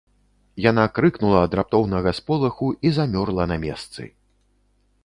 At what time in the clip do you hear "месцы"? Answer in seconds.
3.69-4.01